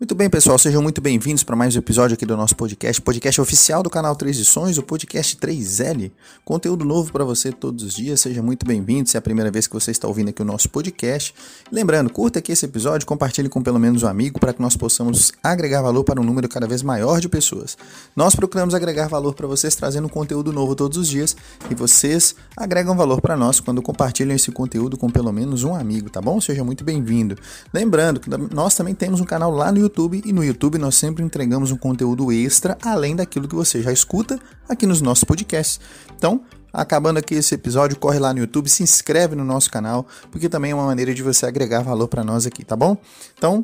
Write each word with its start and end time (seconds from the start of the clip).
Muito 0.00 0.16
bem, 0.16 0.28
pessoal, 0.28 0.58
sejam 0.58 0.82
muito 0.82 1.00
bem-vindos 1.00 1.44
para 1.44 1.54
mais 1.54 1.76
um 1.76 1.78
episódio 1.78 2.14
aqui 2.14 2.26
do 2.26 2.36
nosso 2.36 2.56
podcast, 2.56 3.00
podcast 3.00 3.40
oficial 3.40 3.84
do 3.84 3.90
canal 3.90 4.16
Três 4.16 4.36
Lições, 4.36 4.76
o 4.76 4.82
podcast 4.82 5.36
3L. 5.36 6.10
Conteúdo 6.44 6.84
novo 6.84 7.12
para 7.12 7.24
você 7.24 7.52
todos 7.52 7.84
os 7.84 7.94
dias, 7.94 8.20
seja 8.20 8.42
muito 8.42 8.66
bem-vindo 8.66 9.08
se 9.08 9.16
é 9.16 9.18
a 9.18 9.22
primeira 9.22 9.48
vez 9.48 9.68
que 9.68 9.74
você 9.74 9.92
está 9.92 10.08
ouvindo 10.08 10.30
aqui 10.30 10.42
o 10.42 10.44
nosso 10.44 10.68
podcast. 10.70 11.32
Lembrando, 11.70 12.10
curta 12.10 12.40
aqui 12.40 12.50
esse 12.50 12.64
episódio, 12.64 13.06
compartilhe 13.06 13.48
com 13.48 13.62
pelo 13.62 13.78
menos 13.78 14.02
um 14.02 14.08
amigo 14.08 14.40
para 14.40 14.52
que 14.52 14.60
nós 14.60 14.76
possamos 14.76 15.30
agregar 15.40 15.82
valor 15.82 16.02
para 16.02 16.20
um 16.20 16.24
número 16.24 16.48
cada 16.48 16.66
vez 16.66 16.82
maior 16.82 17.20
de 17.20 17.28
pessoas. 17.28 17.78
Nós 18.16 18.34
procuramos 18.34 18.74
agregar 18.74 19.06
valor 19.06 19.34
para 19.34 19.46
vocês 19.46 19.76
trazendo 19.76 20.08
conteúdo 20.08 20.52
novo 20.52 20.74
todos 20.74 20.98
os 20.98 21.06
dias 21.06 21.36
e 21.70 21.76
vocês 21.76 22.34
agregam 22.56 22.96
valor 22.96 23.20
para 23.20 23.36
nós 23.36 23.60
quando 23.60 23.80
compartilham 23.80 24.34
esse 24.34 24.50
conteúdo 24.50 24.96
com 24.96 25.08
pelo 25.08 25.30
menos 25.30 25.62
um 25.62 25.76
amigo, 25.76 26.10
tá 26.10 26.20
bom? 26.20 26.40
Seja 26.40 26.64
muito 26.64 26.82
bem-vindo. 26.82 27.38
Lembrando 27.72 28.18
que 28.18 28.28
nós 28.52 28.74
também 28.74 28.96
temos 28.96 29.20
um 29.20 29.24
canal 29.24 29.52
lá 29.52 29.70
no 29.70 29.81
YouTube 29.82 30.22
e 30.24 30.32
no 30.32 30.42
YouTube 30.44 30.78
nós 30.78 30.94
sempre 30.94 31.22
entregamos 31.22 31.70
um 31.70 31.76
conteúdo 31.76 32.32
extra 32.32 32.78
além 32.82 33.14
daquilo 33.14 33.48
que 33.48 33.54
você 33.54 33.82
já 33.82 33.92
escuta 33.92 34.38
aqui 34.68 34.86
nos 34.86 35.00
nossos 35.00 35.24
podcasts. 35.24 35.80
Então, 36.16 36.42
acabando 36.72 37.18
aqui 37.18 37.34
esse 37.34 37.54
episódio, 37.54 37.98
corre 37.98 38.18
lá 38.18 38.32
no 38.32 38.40
YouTube, 38.40 38.68
se 38.68 38.82
inscreve 38.82 39.36
no 39.36 39.44
nosso 39.44 39.70
canal, 39.70 40.06
porque 40.30 40.48
também 40.48 40.70
é 40.70 40.74
uma 40.74 40.86
maneira 40.86 41.14
de 41.14 41.22
você 41.22 41.46
agregar 41.46 41.82
valor 41.82 42.08
para 42.08 42.24
nós 42.24 42.46
aqui, 42.46 42.64
tá 42.64 42.74
bom? 42.74 42.96
Então, 43.36 43.62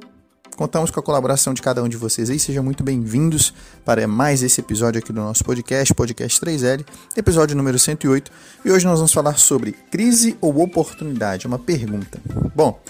contamos 0.56 0.90
com 0.90 1.00
a 1.00 1.02
colaboração 1.02 1.54
de 1.54 1.62
cada 1.62 1.82
um 1.82 1.88
de 1.88 1.96
vocês 1.96 2.28
aí, 2.28 2.38
sejam 2.38 2.62
muito 2.62 2.82
bem-vindos 2.82 3.54
para 3.84 4.06
mais 4.06 4.42
esse 4.42 4.60
episódio 4.60 4.98
aqui 4.98 5.12
do 5.12 5.20
nosso 5.20 5.44
podcast, 5.44 5.94
Podcast 5.94 6.40
3L, 6.40 6.84
episódio 7.16 7.56
número 7.56 7.78
108. 7.78 8.30
E 8.64 8.70
hoje 8.70 8.84
nós 8.84 8.98
vamos 8.98 9.12
falar 9.12 9.38
sobre 9.38 9.72
crise 9.72 10.36
ou 10.40 10.60
oportunidade, 10.60 11.46
uma 11.46 11.58
pergunta. 11.58 12.20
Bom, 12.54 12.80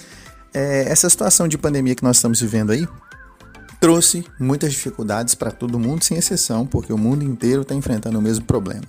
é, 0.53 0.85
essa 0.89 1.09
situação 1.09 1.47
de 1.47 1.59
pandemia 1.59 1.95
que 1.95 2.03
nós 2.03 2.17
estamos 2.17 2.41
vivendo 2.41 2.71
aí, 2.71 2.89
trouxe 3.81 4.25
muitas 4.39 4.73
dificuldades 4.73 5.35
para 5.35 5.51
todo 5.51 5.79
mundo, 5.79 6.05
sem 6.05 6.17
exceção, 6.17 6.67
porque 6.67 6.93
o 6.93 6.99
mundo 6.99 7.25
inteiro 7.25 7.63
está 7.63 7.75
enfrentando 7.75 8.19
o 8.19 8.23
mesmo 8.23 8.45
problema. 8.45 8.85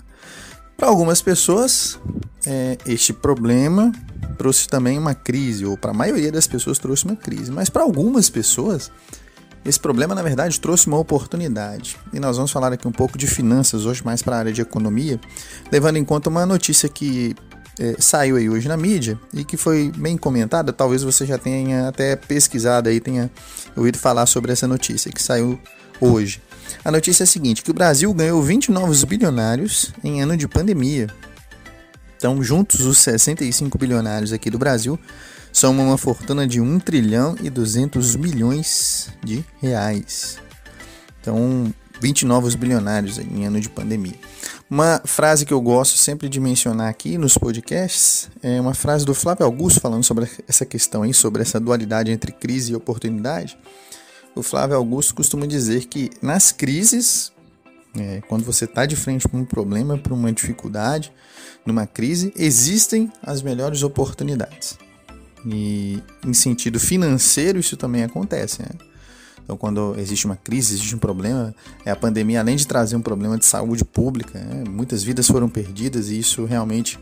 Para 0.75 0.87
algumas 0.87 1.21
pessoas, 1.21 1.99
é, 2.45 2.77
este 2.85 3.11
problema 3.11 3.91
trouxe 4.37 4.67
também 4.67 4.97
uma 4.97 5.13
crise, 5.13 5.65
ou 5.65 5.77
para 5.77 5.91
a 5.91 5.93
maioria 5.93 6.31
das 6.31 6.47
pessoas 6.47 6.79
trouxe 6.79 7.05
uma 7.05 7.15
crise, 7.15 7.51
mas 7.51 7.69
para 7.69 7.83
algumas 7.83 8.29
pessoas, 8.29 8.89
esse 9.65 9.79
problema 9.79 10.15
na 10.15 10.23
verdade 10.23 10.57
trouxe 10.59 10.87
uma 10.87 10.97
oportunidade. 10.97 11.97
E 12.13 12.19
nós 12.19 12.37
vamos 12.37 12.49
falar 12.49 12.71
aqui 12.71 12.87
um 12.87 12.93
pouco 12.93 13.17
de 13.17 13.27
finanças 13.27 13.85
hoje, 13.85 14.01
mais 14.05 14.21
para 14.21 14.37
a 14.37 14.39
área 14.39 14.53
de 14.53 14.61
economia, 14.61 15.19
levando 15.69 15.97
em 15.97 16.05
conta 16.05 16.29
uma 16.29 16.45
notícia 16.45 16.87
que 16.87 17.35
é, 17.79 17.95
saiu 17.97 18.35
aí 18.35 18.49
hoje 18.49 18.67
na 18.67 18.75
mídia 18.75 19.17
e 19.33 19.45
que 19.45 19.55
foi 19.55 19.91
bem 19.95 20.17
comentada, 20.17 20.73
talvez 20.73 21.01
você 21.01 21.25
já 21.25 21.37
tenha 21.37 21.87
até 21.87 22.15
pesquisado 22.15 22.89
aí, 22.89 22.99
tenha 22.99 23.31
ouvido 23.75 23.97
falar 23.97 24.25
sobre 24.25 24.51
essa 24.51 24.67
notícia 24.67 25.11
que 25.11 25.23
saiu 25.23 25.57
hoje. 26.01 26.41
A 26.83 26.91
notícia 26.91 27.23
é 27.23 27.25
a 27.25 27.27
seguinte, 27.27 27.63
que 27.63 27.71
o 27.71 27.73
Brasil 27.73 28.13
ganhou 28.13 28.43
20 28.43 28.69
novos 28.71 29.03
bilionários 29.03 29.93
em 30.03 30.21
ano 30.21 30.35
de 30.35 30.47
pandemia. 30.47 31.07
Então, 32.17 32.43
juntos 32.43 32.81
os 32.81 32.97
65 32.97 33.77
bilionários 33.77 34.33
aqui 34.33 34.49
do 34.49 34.59
Brasil 34.59 34.99
somam 35.53 35.87
uma 35.87 35.97
fortuna 35.97 36.45
de 36.45 36.59
1 36.59 36.79
trilhão 36.79 37.35
e 37.41 37.49
200 37.49 38.17
milhões 38.17 39.09
de 39.23 39.43
reais. 39.61 40.37
Então, 41.21 41.73
20 42.01 42.25
novos 42.25 42.55
bilionários 42.55 43.17
em 43.17 43.45
ano 43.45 43.59
de 43.59 43.69
pandemia. 43.69 44.15
Uma 44.69 45.01
frase 45.03 45.45
que 45.45 45.53
eu 45.53 45.61
gosto 45.61 45.97
sempre 45.97 46.29
de 46.29 46.39
mencionar 46.39 46.89
aqui 46.89 47.17
nos 47.17 47.37
podcasts 47.37 48.29
é 48.41 48.59
uma 48.61 48.73
frase 48.73 49.05
do 49.05 49.13
Flávio 49.13 49.45
Augusto 49.45 49.79
falando 49.79 50.03
sobre 50.03 50.29
essa 50.47 50.65
questão 50.65 51.03
aí, 51.03 51.13
sobre 51.13 51.41
essa 51.41 51.59
dualidade 51.59 52.11
entre 52.11 52.31
crise 52.31 52.71
e 52.71 52.75
oportunidade. 52.75 53.57
O 54.35 54.43
Flávio 54.43 54.75
Augusto 54.75 55.15
costuma 55.15 55.45
dizer 55.45 55.85
que 55.85 56.11
nas 56.21 56.51
crises, 56.51 57.31
é, 57.97 58.21
quando 58.27 58.43
você 58.43 58.65
está 58.65 58.85
de 58.85 58.95
frente 58.95 59.27
para 59.27 59.39
um 59.39 59.45
problema, 59.45 59.97
para 59.97 60.13
uma 60.13 60.31
dificuldade, 60.31 61.11
numa 61.65 61.85
crise, 61.85 62.31
existem 62.35 63.11
as 63.21 63.41
melhores 63.41 63.83
oportunidades. 63.83 64.77
E 65.45 66.01
em 66.25 66.33
sentido 66.33 66.79
financeiro, 66.79 67.59
isso 67.59 67.75
também 67.75 68.03
acontece. 68.03 68.61
Né? 68.61 68.69
Então, 69.49 69.57
quando 69.57 69.95
existe 69.97 70.27
uma 70.27 70.35
crise, 70.35 70.75
existe 70.75 70.95
um 70.95 70.99
problema, 70.99 71.55
é 71.83 71.89
a 71.89 71.95
pandemia, 71.95 72.39
além 72.39 72.55
de 72.55 72.67
trazer 72.67 72.95
um 72.95 73.01
problema 73.01 73.35
de 73.35 73.47
saúde 73.47 73.83
pública, 73.83 74.37
é, 74.37 74.69
muitas 74.69 75.01
vidas 75.01 75.25
foram 75.25 75.49
perdidas 75.49 76.09
e 76.09 76.19
isso 76.19 76.45
realmente 76.45 76.99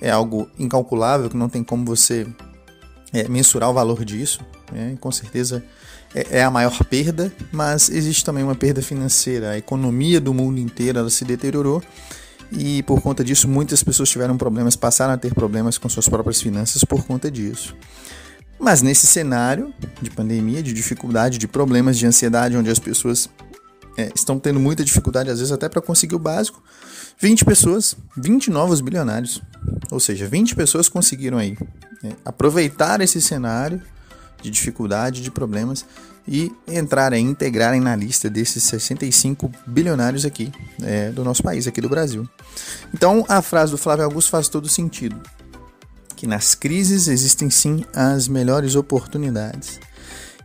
é 0.00 0.10
algo 0.10 0.48
incalculável, 0.58 1.30
que 1.30 1.36
não 1.36 1.48
tem 1.48 1.62
como 1.62 1.84
você 1.84 2.26
é, 3.12 3.28
mensurar 3.28 3.70
o 3.70 3.72
valor 3.72 4.04
disso. 4.04 4.40
Né? 4.72 4.96
Com 5.00 5.12
certeza 5.12 5.64
é, 6.12 6.38
é, 6.38 6.42
a 6.42 6.50
maior 6.50 6.76
perda, 6.82 7.32
mas 7.52 7.88
existe 7.88 8.24
também 8.24 8.42
uma 8.42 8.56
perda 8.56 8.82
financeira. 8.82 9.50
A 9.50 9.58
economia 9.58 10.20
do 10.20 10.34
mundo 10.34 10.58
inteiro 10.58 10.98
ela 10.98 11.10
se 11.10 11.24
deteriorou 11.24 11.80
e 12.50 12.82
por 12.82 13.00
conta 13.02 13.22
disso 13.22 13.46
muitas 13.46 13.84
pessoas 13.84 14.10
tiveram 14.10 14.36
problemas, 14.36 14.74
passaram 14.74 15.14
a 15.14 15.16
ter 15.16 15.32
problemas 15.32 15.78
com 15.78 15.88
suas 15.88 16.08
próprias 16.08 16.42
finanças 16.42 16.82
por 16.82 17.04
conta 17.04 17.30
disso. 17.30 17.76
Mas 18.58 18.82
nesse 18.82 19.06
cenário 19.06 19.74
de 20.00 20.10
pandemia, 20.10 20.62
de 20.62 20.72
dificuldade, 20.72 21.38
de 21.38 21.48
problemas, 21.48 21.98
de 21.98 22.06
ansiedade, 22.06 22.56
onde 22.56 22.70
as 22.70 22.78
pessoas 22.78 23.28
é, 23.96 24.10
estão 24.14 24.38
tendo 24.38 24.58
muita 24.58 24.84
dificuldade, 24.84 25.30
às 25.30 25.38
vezes 25.38 25.52
até 25.52 25.68
para 25.68 25.80
conseguir 25.80 26.14
o 26.14 26.18
básico, 26.18 26.62
20 27.18 27.44
pessoas, 27.44 27.96
20 28.16 28.50
novos 28.50 28.80
bilionários, 28.80 29.40
ou 29.90 30.00
seja, 30.00 30.26
20 30.26 30.54
pessoas 30.54 30.88
conseguiram 30.88 31.38
aí 31.38 31.56
é, 32.02 32.12
aproveitar 32.24 33.00
esse 33.00 33.20
cenário 33.20 33.80
de 34.42 34.50
dificuldade, 34.50 35.22
de 35.22 35.30
problemas 35.30 35.84
e 36.26 36.50
entrarem, 36.66 37.26
integrarem 37.26 37.80
na 37.80 37.94
lista 37.94 38.28
desses 38.30 38.64
65 38.64 39.50
bilionários 39.66 40.24
aqui 40.24 40.52
é, 40.82 41.10
do 41.10 41.22
nosso 41.22 41.42
país, 41.42 41.66
aqui 41.66 41.80
do 41.80 41.88
Brasil. 41.88 42.28
Então 42.92 43.24
a 43.28 43.40
frase 43.42 43.72
do 43.72 43.78
Flávio 43.78 44.04
Augusto 44.04 44.30
faz 44.30 44.48
todo 44.48 44.68
sentido 44.68 45.20
que 46.24 46.28
nas 46.28 46.54
crises 46.54 47.06
existem 47.06 47.50
sim 47.50 47.84
as 47.94 48.28
melhores 48.28 48.74
oportunidades. 48.76 49.78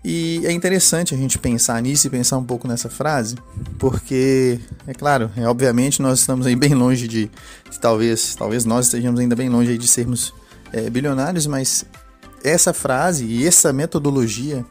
E 0.04 0.42
é 0.46 0.52
interessante 0.52 1.16
a 1.16 1.18
gente 1.18 1.40
pensar 1.40 1.82
nisso 1.82 2.06
e 2.06 2.10
pensar 2.10 2.38
um 2.38 2.44
pouco 2.44 2.68
nessa 2.68 2.90
frase, 2.90 3.38
porque, 3.78 4.60
é 4.86 4.94
claro, 4.94 5.32
é, 5.38 5.48
obviamente 5.48 6.02
nós 6.02 6.20
estamos 6.20 6.46
aí 6.46 6.56
bem 6.56 6.74
longe 6.74 7.08
de, 7.08 7.32
de 7.70 7.80
talvez, 7.80 8.36
talvez 8.36 8.66
nós 8.66 8.88
estejamos 8.88 9.22
ainda 9.22 9.38
bem 9.38 9.48
longe 9.48 9.78
de 9.78 9.88
sermos 9.88 10.34
é, 10.74 10.90
bilionários, 10.90 11.48
mas 11.48 11.86
essa 12.44 12.74
frase 12.74 13.26
e 13.26 13.48
essa 13.48 13.72
metodologia, 13.72 14.66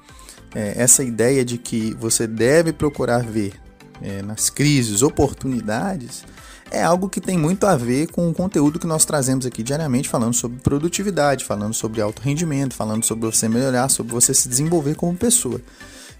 é, 0.54 0.74
essa 0.76 1.02
ideia 1.02 1.42
de 1.42 1.56
que 1.56 1.94
você 1.98 2.26
deve 2.26 2.70
procurar 2.70 3.22
ver 3.22 3.54
é, 4.02 4.20
nas 4.20 4.50
crises 4.50 5.00
oportunidades, 5.00 6.22
é 6.70 6.82
algo 6.82 7.08
que 7.08 7.20
tem 7.20 7.38
muito 7.38 7.66
a 7.66 7.76
ver 7.76 8.08
com 8.08 8.28
o 8.28 8.34
conteúdo 8.34 8.78
que 8.78 8.86
nós 8.86 9.04
trazemos 9.04 9.46
aqui 9.46 9.62
diariamente, 9.62 10.08
falando 10.08 10.34
sobre 10.34 10.60
produtividade, 10.60 11.44
falando 11.44 11.74
sobre 11.74 12.00
alto 12.00 12.22
rendimento, 12.22 12.74
falando 12.74 13.04
sobre 13.04 13.26
você 13.26 13.48
melhorar, 13.48 13.88
sobre 13.88 14.12
você 14.12 14.34
se 14.34 14.48
desenvolver 14.48 14.94
como 14.94 15.16
pessoa. 15.16 15.60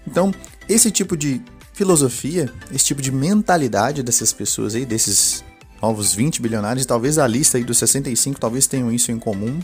Então, 0.07 0.33
esse 0.67 0.91
tipo 0.91 1.15
de 1.15 1.41
filosofia, 1.73 2.51
esse 2.73 2.85
tipo 2.85 3.01
de 3.01 3.11
mentalidade 3.11 4.03
dessas 4.03 4.33
pessoas 4.33 4.75
aí, 4.75 4.85
desses 4.85 5.43
novos 5.81 6.13
20 6.13 6.41
bilionários, 6.41 6.85
talvez 6.85 7.17
a 7.17 7.27
lista 7.27 7.57
aí 7.57 7.63
dos 7.63 7.77
65 7.77 8.39
talvez 8.39 8.67
tenham 8.67 8.91
isso 8.91 9.11
em 9.11 9.19
comum, 9.19 9.59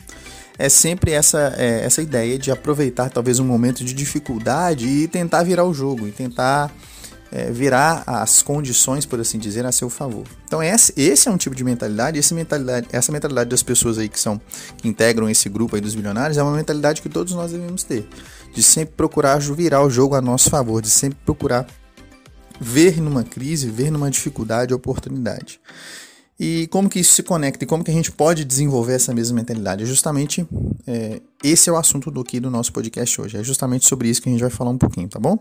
é 0.58 0.70
sempre 0.70 1.12
essa, 1.12 1.54
é, 1.58 1.84
essa 1.84 2.02
ideia 2.02 2.40
de 2.40 2.52
aproveitar 2.52 3.10
talvez 3.10 3.40
um 3.40 3.46
momento 3.46 3.84
de 3.84 3.94
dificuldade 3.94 4.88
e 4.88 5.08
tentar 5.08 5.44
virar 5.44 5.66
o 5.66 5.74
jogo, 5.74 6.08
e 6.08 6.12
tentar 6.12 6.72
é, 7.36 7.52
virar 7.52 8.02
as 8.08 8.42
condições, 8.42 9.06
por 9.06 9.20
assim 9.20 9.38
dizer, 9.38 9.66
a 9.66 9.72
seu 9.74 9.90
favor. 9.90 10.24
Então 10.48 10.64
esse, 10.64 10.94
esse 10.96 11.28
é 11.28 11.32
um 11.32 11.36
tipo 11.36 11.54
de 11.54 11.66
mentalidade, 11.66 12.18
esse 12.18 12.34
mentalidade, 12.34 12.88
essa 12.94 13.12
mentalidade 13.12 13.50
das 13.50 13.62
pessoas 13.62 13.98
aí 13.98 14.08
que 14.08 14.18
são 14.18 14.40
que 14.78 14.88
integram 14.88 15.30
esse 15.30 15.50
grupo 15.50 15.76
aí 15.76 15.82
dos 15.82 15.94
bilionários 15.96 16.38
é 16.38 16.44
uma 16.44 16.56
mentalidade 16.56 17.02
que 17.02 17.10
todos 17.10 17.34
nós 17.34 17.52
devemos 17.52 17.84
ter, 17.84 18.08
de 18.54 18.64
sempre 18.64 18.96
procurar 18.96 19.40
virar 19.40 19.84
o 19.84 19.90
jogo 19.90 20.16
a 20.16 20.22
nosso 20.22 20.50
favor, 20.50 20.82
de 20.82 20.90
sempre 20.90 21.20
procurar 21.26 21.68
ver 22.58 23.02
numa 23.02 23.26
crise, 23.26 23.70
ver 23.70 23.92
numa 23.92 24.10
dificuldade 24.10 24.74
oportunidade. 24.74 25.60
E 26.40 26.68
como 26.68 26.90
que 26.90 27.00
isso 27.00 27.14
se 27.14 27.24
conecta 27.24 27.64
e 27.64 27.68
como 27.68 27.84
que 27.84 27.92
a 27.92 27.94
gente 27.94 28.12
pode 28.12 28.44
desenvolver 28.44 28.94
essa 28.94 29.14
mesma 29.14 29.38
mentalidade? 29.38 29.84
É 29.84 29.86
justamente 29.86 30.46
é, 30.86 31.22
esse 31.44 31.70
é 31.70 31.74
o 31.74 31.78
assunto 31.78 32.12
do 32.12 32.22
aqui 32.22 32.40
do 32.40 32.50
nosso 32.52 32.74
podcast 32.74 33.22
hoje. 33.22 33.38
É 33.38 33.44
justamente 33.44 33.86
sobre 33.86 34.10
isso 34.10 34.22
que 34.22 34.28
a 34.28 34.32
gente 34.32 34.42
vai 34.42 34.50
falar 34.50 34.72
um 34.72 34.78
pouquinho, 34.78 35.08
tá 35.08 35.20
bom? 35.20 35.38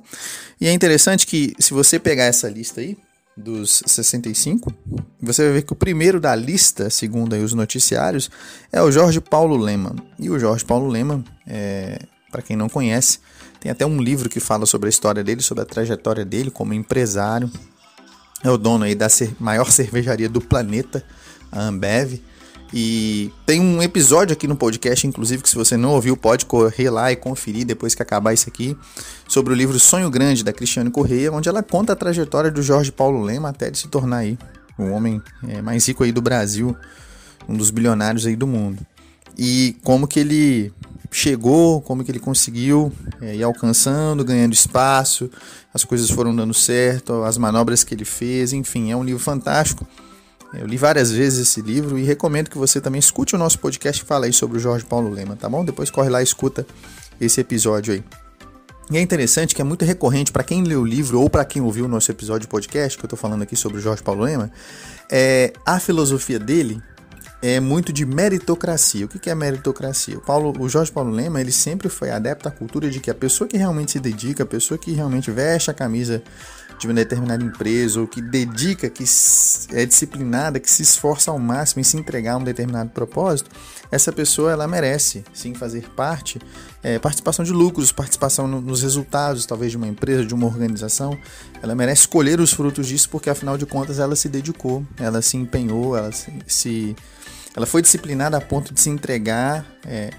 E 0.61 0.69
é 0.69 0.73
interessante 0.73 1.27
que 1.27 1.53
se 1.59 1.75
você 1.75 1.99
pegar 1.99 2.25
essa 2.25 2.49
lista 2.49 2.81
aí 2.81 2.97
dos 3.37 3.83
65, 3.87 4.73
você 5.21 5.43
vai 5.45 5.53
ver 5.55 5.63
que 5.63 5.73
o 5.73 5.77
primeiro 5.77 6.21
da 6.21 6.35
lista, 6.37 6.89
segundo 6.89 7.35
os 7.35 7.53
noticiários, 7.53 8.31
é 8.73 8.81
o 8.81 8.93
Jorge 8.93 9.21
Paulo 9.21 9.57
Leman. 9.57 9.97
E 10.19 10.31
o 10.31 10.39
Jorge 10.39 10.65
Paulo 10.65 10.87
Leman, 10.87 11.25
é, 11.45 11.99
para 12.31 12.43
quem 12.43 12.57
não 12.57 12.69
conhece, 12.69 13.19
tem 13.61 13.73
até 13.73 13.85
um 13.85 14.01
livro 14.01 14.29
que 14.29 14.39
fala 14.39 14.67
sobre 14.67 14.89
a 14.89 14.91
história 14.91 15.25
dele, 15.25 15.43
sobre 15.43 15.63
a 15.63 15.67
trajetória 15.67 16.25
dele 16.25 16.51
como 16.51 16.73
empresário, 16.73 17.51
é 18.45 18.51
o 18.51 18.59
dono 18.59 18.85
aí 18.85 18.95
da 18.95 19.09
maior 19.41 19.71
cervejaria 19.73 20.29
do 20.29 20.41
planeta, 20.41 21.03
a 21.51 21.63
Ambev. 21.63 22.21
E 22.77 23.33
tem 23.47 23.61
um 23.61 23.83
episódio 23.83 24.33
aqui 24.33 24.47
no 24.47 24.57
podcast, 24.57 25.07
inclusive, 25.07 25.43
que 25.43 25.49
se 25.49 25.55
você 25.55 25.77
não 25.77 25.93
ouviu, 25.93 26.17
pode 26.17 26.45
correr 26.45 26.91
lá 26.91 27.11
e 27.11 27.17
conferir 27.17 27.65
depois 27.65 27.95
que 27.95 28.03
acabar 28.03 28.33
isso 28.35 28.49
aqui, 28.49 28.77
sobre 29.29 29.53
o 29.53 29.57
livro 29.57 29.79
Sonho 29.79 30.11
Grande, 30.11 30.43
da 30.43 30.53
Cristiane 30.53 30.91
Correia, 30.91 31.33
onde 31.33 31.49
ela 31.49 31.63
conta 31.63 31.93
a 31.93 31.97
trajetória 31.97 32.51
do 32.51 32.63
Jorge 32.63 32.91
Paulo 32.91 33.23
Lema 33.23 33.49
até 33.49 33.71
de 33.71 33.79
se 33.79 33.89
tornar 33.89 34.19
aí 34.19 34.37
o 34.77 34.91
homem 34.91 35.23
é, 35.49 35.63
mais 35.63 35.87
rico 35.87 36.03
aí 36.03 36.11
do 36.11 36.21
Brasil, 36.21 36.77
um 37.49 37.57
dos 37.57 37.71
bilionários 37.71 38.27
aí 38.27 38.35
do 38.35 38.47
mundo. 38.47 38.85
E 39.39 39.77
como 39.85 40.09
que 40.09 40.19
ele 40.19 40.73
chegou, 41.15 41.81
como 41.81 42.03
que 42.03 42.11
ele 42.11 42.19
conseguiu 42.19 42.93
é, 43.23 43.37
ir 43.37 43.43
alcançando, 43.45 44.25
ganhando 44.25 44.53
espaço, 44.53 45.31
as 45.73 45.85
coisas 45.85 46.11
foram 46.11 46.35
dando 46.35 46.53
certo, 46.53 47.23
as 47.23 47.39
manobras 47.39 47.85
que 47.85 47.95
ele 47.95 48.05
fez, 48.05 48.53
enfim, 48.53 48.91
é 48.91 48.97
um 48.97 49.05
livro 49.05 49.23
fantástico. 49.23 49.87
Eu 50.53 50.67
li 50.67 50.77
várias 50.77 51.13
vezes 51.13 51.49
esse 51.49 51.63
livro 51.63 51.97
e 51.97 52.03
recomendo 52.03 52.51
que 52.51 52.59
você 52.59 52.81
também 52.81 52.99
escute 52.99 53.37
o 53.37 53.39
nosso 53.39 53.61
podcast 53.61 54.03
que 54.03 54.09
fala 54.09 54.27
aí 54.27 54.33
sobre 54.33 54.57
o 54.57 54.61
Jorge 54.61 54.85
Paulo 54.85 55.09
Lema, 55.09 55.37
tá 55.37 55.49
bom? 55.49 55.65
Depois 55.65 55.89
corre 55.89 56.09
lá 56.09 56.21
e 56.21 56.25
escuta 56.25 56.67
esse 57.21 57.41
episódio 57.41 57.95
aí. 57.95 58.05
E 58.91 58.99
é 58.99 59.01
interessante 59.01 59.55
que 59.55 59.63
é 59.63 59.65
muito 59.65 59.85
recorrente 59.85 60.33
para 60.33 60.43
quem 60.43 60.65
leu 60.65 60.81
o 60.81 60.85
livro 60.85 61.21
ou 61.21 61.31
para 61.31 61.45
quem 61.45 61.63
ouviu 61.63 61.85
o 61.85 61.89
nosso 61.89 62.11
episódio 62.11 62.43
de 62.43 62.49
podcast, 62.49 62.99
que 62.99 63.05
eu 63.05 63.07
estou 63.07 63.19
falando 63.19 63.43
aqui 63.43 63.55
sobre 63.55 63.79
o 63.79 63.81
Jorge 63.81 64.03
Paulo 64.03 64.25
Lema, 64.25 64.51
é, 65.11 65.53
a 65.65 65.79
filosofia 65.79 66.41
dele 66.41 66.83
é 67.47 67.61
muito 67.61 67.93
de 67.93 68.07
meritocracia. 68.07 69.05
O 69.05 69.09
que 69.09 69.29
é 69.29 69.35
meritocracia? 69.35 70.17
O, 70.17 70.21
Paulo, 70.21 70.55
o 70.59 70.67
Jorge 70.67 70.91
Paulo 70.91 71.11
Lema 71.11 71.43
ele 71.43 71.53
sempre 71.53 71.91
foi 71.91 72.11
adepto 72.11 72.49
à 72.49 72.51
cultura 72.51 72.89
de 72.89 73.01
que 73.01 73.11
a 73.11 73.15
pessoa 73.15 73.47
que 73.47 73.59
realmente 73.59 73.93
se 73.93 74.01
dedica, 74.01 74.45
a 74.45 74.47
pessoa 74.47 74.79
que 74.79 74.93
realmente 74.93 75.31
veste 75.31 75.71
a 75.71 75.75
camisa 75.75 76.23
de 76.79 76.87
uma 76.87 76.95
determinada 76.95 77.45
empresa 77.45 78.01
ou 78.01 78.07
que 78.07 78.23
dedica, 78.23 78.89
que 78.89 79.05
é 79.73 79.85
disciplinada, 79.85 80.59
que 80.59 80.71
se 80.71 80.83
esforça 80.83 81.31
ao 81.31 81.39
máximo 81.39 81.83
em 81.83 81.85
se 81.85 81.99
entregar 81.99 82.33
a 82.33 82.37
um 82.39 82.45
determinado 82.45 82.89
propósito, 82.91 83.51
essa 83.93 84.11
pessoa 84.11 84.51
ela 84.51 84.67
merece 84.67 85.23
sim 85.35 85.55
fazer 85.55 85.91
parte, 85.91 86.41
é, 86.83 86.99
participação 86.99 87.45
de 87.45 87.53
lucros, 87.53 87.93
participação 87.93 88.49
no, 88.49 88.59
nos 88.59 88.81
resultados, 88.81 89.45
talvez 89.45 89.71
de 89.71 89.77
uma 89.77 89.87
empresa, 89.87 90.25
de 90.25 90.35
uma 90.35 90.47
organização. 90.47 91.17
Ela 91.63 91.75
merece 91.75 92.03
escolher 92.03 92.41
os 92.41 92.55
frutos 92.55 92.87
disso 92.87 93.11
porque 93.11 93.29
afinal 93.29 93.59
de 93.59 93.67
contas 93.67 93.99
ela 93.99 94.17
se 94.17 94.31
dedicou, 94.31 94.83
ela 94.99 95.21
se 95.21 95.37
empenhou, 95.37 95.95
ela 95.95 96.11
se, 96.11 96.33
se 96.47 96.97
ela 97.57 97.67
foi 97.67 97.83
disciplinada 97.83 98.37
a 98.37 98.41
ponto 98.41 98.75
de 98.75 98.81
se 98.81 98.91
entregar 98.91 99.65
é, 99.87 100.11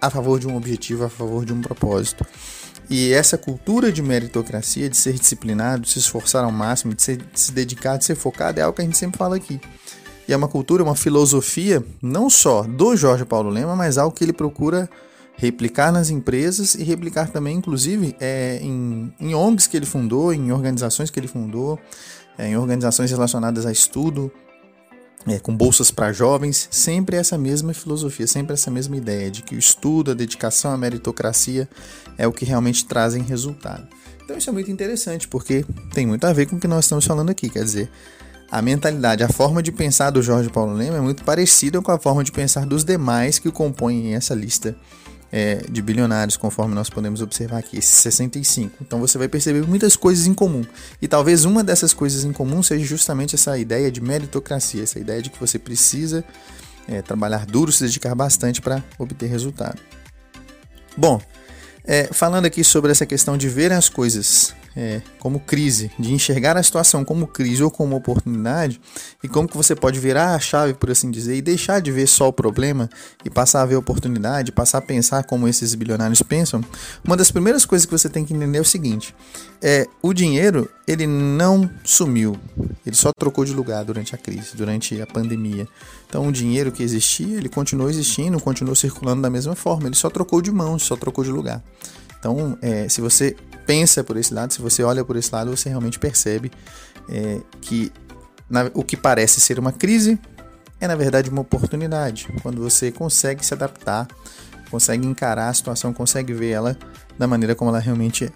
a 0.00 0.10
favor 0.10 0.38
de 0.38 0.46
um 0.46 0.56
objetivo, 0.56 1.04
a 1.04 1.08
favor 1.08 1.44
de 1.44 1.52
um 1.52 1.60
propósito. 1.60 2.24
E 2.88 3.12
essa 3.12 3.38
cultura 3.38 3.90
de 3.90 4.02
meritocracia, 4.02 4.88
de 4.88 4.96
ser 4.96 5.14
disciplinado, 5.14 5.82
de 5.82 5.90
se 5.90 5.98
esforçar 5.98 6.44
ao 6.44 6.52
máximo, 6.52 6.94
de, 6.94 7.02
ser, 7.02 7.16
de 7.16 7.40
se 7.40 7.52
dedicar, 7.52 7.96
de 7.96 8.04
ser 8.04 8.14
focado, 8.14 8.60
é 8.60 8.62
algo 8.62 8.76
que 8.76 8.82
a 8.82 8.84
gente 8.84 8.98
sempre 8.98 9.18
fala 9.18 9.36
aqui. 9.36 9.60
E 10.28 10.32
é 10.32 10.36
uma 10.36 10.48
cultura, 10.48 10.82
uma 10.82 10.94
filosofia, 10.94 11.84
não 12.00 12.28
só 12.28 12.62
do 12.62 12.96
Jorge 12.96 13.24
Paulo 13.24 13.50
Lema, 13.50 13.74
mas 13.74 13.98
algo 13.98 14.14
que 14.14 14.22
ele 14.22 14.32
procura 14.32 14.88
replicar 15.36 15.90
nas 15.90 16.10
empresas 16.10 16.74
e 16.74 16.84
replicar 16.84 17.28
também, 17.28 17.56
inclusive, 17.56 18.14
é, 18.20 18.58
em, 18.62 19.12
em 19.18 19.34
ONGs 19.34 19.66
que 19.66 19.76
ele 19.76 19.86
fundou, 19.86 20.32
em 20.32 20.52
organizações 20.52 21.10
que 21.10 21.18
ele 21.18 21.28
fundou, 21.28 21.78
é, 22.38 22.48
em 22.48 22.56
organizações 22.56 23.10
relacionadas 23.10 23.66
a 23.66 23.72
estudo, 23.72 24.30
é, 25.26 25.38
com 25.38 25.56
bolsas 25.56 25.90
para 25.90 26.12
jovens, 26.12 26.68
sempre 26.70 27.16
essa 27.16 27.38
mesma 27.38 27.72
filosofia, 27.72 28.26
sempre 28.26 28.54
essa 28.54 28.70
mesma 28.70 28.96
ideia 28.96 29.30
de 29.30 29.42
que 29.42 29.54
o 29.54 29.58
estudo, 29.58 30.10
a 30.10 30.14
dedicação, 30.14 30.72
a 30.72 30.76
meritocracia 30.76 31.68
é 32.18 32.26
o 32.26 32.32
que 32.32 32.44
realmente 32.44 32.84
trazem 32.84 33.22
resultado. 33.22 33.86
Então 34.24 34.36
isso 34.36 34.50
é 34.50 34.52
muito 34.52 34.70
interessante, 34.70 35.28
porque 35.28 35.64
tem 35.92 36.06
muito 36.06 36.24
a 36.24 36.32
ver 36.32 36.46
com 36.46 36.56
o 36.56 36.60
que 36.60 36.68
nós 36.68 36.84
estamos 36.84 37.04
falando 37.04 37.30
aqui, 37.30 37.48
quer 37.48 37.64
dizer, 37.64 37.90
a 38.50 38.60
mentalidade, 38.60 39.22
a 39.22 39.28
forma 39.28 39.62
de 39.62 39.72
pensar 39.72 40.10
do 40.10 40.22
Jorge 40.22 40.50
Paulo 40.50 40.74
Lema 40.74 40.98
é 40.98 41.00
muito 41.00 41.24
parecida 41.24 41.80
com 41.80 41.90
a 41.90 41.98
forma 41.98 42.22
de 42.22 42.30
pensar 42.30 42.66
dos 42.66 42.84
demais 42.84 43.38
que 43.38 43.50
compõem 43.50 44.14
essa 44.14 44.34
lista 44.34 44.76
é, 45.32 45.64
de 45.68 45.80
bilionários, 45.80 46.36
conforme 46.36 46.74
nós 46.74 46.90
podemos 46.90 47.22
observar 47.22 47.58
aqui, 47.58 47.78
esses 47.78 47.94
65. 47.94 48.76
Então 48.82 49.00
você 49.00 49.16
vai 49.16 49.28
perceber 49.28 49.66
muitas 49.66 49.96
coisas 49.96 50.26
em 50.26 50.34
comum. 50.34 50.62
E 51.00 51.08
talvez 51.08 51.46
uma 51.46 51.64
dessas 51.64 51.94
coisas 51.94 52.22
em 52.22 52.32
comum 52.32 52.62
seja 52.62 52.84
justamente 52.84 53.34
essa 53.34 53.56
ideia 53.56 53.90
de 53.90 54.02
meritocracia, 54.02 54.82
essa 54.82 54.98
ideia 54.98 55.22
de 55.22 55.30
que 55.30 55.40
você 55.40 55.58
precisa 55.58 56.22
é, 56.86 57.00
trabalhar 57.00 57.46
duro, 57.46 57.72
se 57.72 57.82
dedicar 57.82 58.14
bastante 58.14 58.60
para 58.60 58.84
obter 58.98 59.26
resultado. 59.26 59.80
Bom, 60.94 61.18
é, 61.84 62.08
falando 62.12 62.44
aqui 62.44 62.62
sobre 62.62 62.92
essa 62.92 63.06
questão 63.06 63.38
de 63.38 63.48
ver 63.48 63.72
as 63.72 63.88
coisas 63.88 64.54
é, 64.76 65.02
como 65.18 65.40
crise, 65.40 65.90
de 65.98 66.12
enxergar 66.12 66.56
a 66.56 66.62
situação 66.62 67.04
como 67.04 67.26
crise 67.26 67.62
ou 67.62 67.70
como 67.70 67.96
oportunidade, 67.96 68.80
e 69.22 69.28
como 69.28 69.48
que 69.48 69.56
você 69.56 69.74
pode 69.74 69.98
virar 69.98 70.34
a 70.34 70.38
chave, 70.38 70.74
por 70.74 70.90
assim 70.90 71.10
dizer, 71.10 71.36
e 71.36 71.42
deixar 71.42 71.80
de 71.80 71.90
ver 71.90 72.06
só 72.06 72.28
o 72.28 72.32
problema 72.32 72.88
e 73.24 73.30
passar 73.30 73.62
a 73.62 73.66
ver 73.66 73.74
a 73.74 73.78
oportunidade, 73.78 74.52
passar 74.52 74.78
a 74.78 74.82
pensar 74.82 75.24
como 75.24 75.46
esses 75.46 75.74
bilionários 75.74 76.22
pensam, 76.22 76.62
uma 77.04 77.16
das 77.16 77.30
primeiras 77.30 77.64
coisas 77.64 77.86
que 77.86 77.92
você 77.92 78.08
tem 78.08 78.24
que 78.24 78.34
entender 78.34 78.58
é 78.58 78.60
o 78.60 78.64
seguinte: 78.64 79.14
é, 79.60 79.86
o 80.02 80.12
dinheiro 80.12 80.68
ele 80.86 81.06
não 81.06 81.70
sumiu, 81.84 82.36
ele 82.86 82.96
só 82.96 83.10
trocou 83.12 83.44
de 83.44 83.52
lugar 83.52 83.84
durante 83.84 84.14
a 84.14 84.18
crise, 84.18 84.56
durante 84.56 85.00
a 85.00 85.06
pandemia. 85.06 85.66
Então 86.08 86.26
o 86.28 86.32
dinheiro 86.32 86.72
que 86.72 86.82
existia, 86.82 87.36
ele 87.36 87.48
continuou 87.48 87.88
existindo, 87.88 88.40
continuou 88.40 88.74
circulando 88.74 89.22
da 89.22 89.30
mesma 89.30 89.54
forma, 89.54 89.86
ele 89.88 89.96
só 89.96 90.10
trocou 90.10 90.42
de 90.42 90.50
mãos, 90.50 90.82
só 90.82 90.96
trocou 90.96 91.24
de 91.24 91.30
lugar. 91.30 91.62
Então, 92.22 92.56
é, 92.62 92.88
se 92.88 93.00
você 93.00 93.34
pensa 93.66 94.02
por 94.04 94.16
esse 94.16 94.32
lado, 94.32 94.52
se 94.52 94.60
você 94.60 94.82
olha 94.82 95.04
por 95.04 95.16
esse 95.16 95.32
lado, 95.32 95.56
você 95.56 95.68
realmente 95.68 95.98
percebe 95.98 96.50
é, 97.08 97.40
que 97.60 97.92
na, 98.48 98.70
o 98.74 98.84
que 98.84 98.96
parece 98.96 99.40
ser 99.40 99.58
uma 99.58 99.72
crise 99.72 100.18
é 100.80 100.88
na 100.88 100.96
verdade 100.96 101.30
uma 101.30 101.42
oportunidade. 101.42 102.28
Quando 102.42 102.60
você 102.60 102.90
consegue 102.90 103.44
se 103.44 103.54
adaptar, 103.54 104.08
consegue 104.70 105.06
encarar 105.06 105.48
a 105.48 105.54
situação, 105.54 105.92
consegue 105.92 106.32
ver 106.32 106.50
ela 106.50 106.76
da 107.18 107.26
maneira 107.26 107.54
como 107.54 107.70
ela 107.70 107.78
realmente 107.78 108.24
é. 108.24 108.30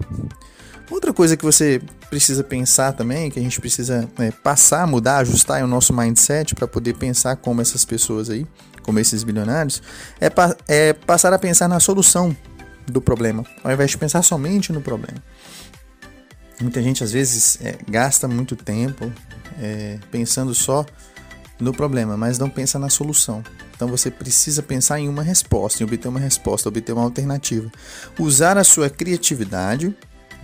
Outra 0.88 1.12
coisa 1.12 1.37
que 1.37 1.44
você 1.44 1.82
precisa 2.08 2.44
pensar 2.44 2.93
também, 2.93 3.28
que 3.28 3.40
a 3.40 3.43
gente 3.43 3.61
precisa 3.61 4.08
é, 4.19 4.31
passar, 4.31 4.87
mudar, 4.87 5.19
ajustar 5.19 5.62
o 5.64 5.67
nosso 5.67 5.93
mindset 5.93 6.55
para 6.55 6.69
poder 6.69 6.94
pensar 6.94 7.37
como 7.37 7.61
essas 7.61 7.84
pessoas 7.84 8.31
aí, 8.31 8.46
como 8.82 9.00
esses 9.00 9.25
bilionários, 9.25 9.82
é, 10.20 10.31
pa 10.31 10.56
é 10.69 10.93
passar 10.93 11.32
a 11.32 11.38
pensar 11.38 11.69
na 11.69 11.81
solução 11.81 12.37
do 12.87 13.00
problema, 13.00 13.44
ao 13.62 13.73
invés 13.73 13.91
de 13.91 13.99
pensar 13.99 14.23
somente 14.23 14.73
no 14.73 14.81
problema. 14.81 15.23
Muita 16.61 16.83
gente 16.83 17.05
às 17.05 17.12
vezes 17.12 17.59
é, 17.61 17.77
gasta 17.88 18.27
muito 18.27 18.56
tempo 18.56 19.12
é, 19.61 19.99
pensando 20.11 20.55
só 20.55 20.87
no 21.61 21.73
problema, 21.73 22.17
mas 22.17 22.38
não 22.38 22.49
pensa 22.49 22.79
na 22.79 22.88
solução. 22.88 23.43
Então 23.75 23.88
você 23.88 24.11
precisa 24.11 24.62
pensar 24.62 24.99
em 24.99 25.09
uma 25.09 25.23
resposta, 25.23 25.83
em 25.83 25.87
obter 25.87 26.09
uma 26.09 26.21
resposta, 26.21 26.69
obter 26.69 26.93
uma 26.93 27.03
alternativa. 27.03 27.71
Usar 28.19 28.56
a 28.56 28.65
sua 28.65 28.88
criatividade, 28.88 29.94